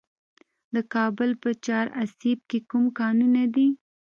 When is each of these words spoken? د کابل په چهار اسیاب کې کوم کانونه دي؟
د 0.73 0.75
کابل 0.93 1.29
په 1.41 1.49
چهار 1.65 1.87
اسیاب 2.03 2.39
کې 2.49 2.59
کوم 2.69 2.85
کانونه 2.99 3.43
دي؟ 3.55 3.67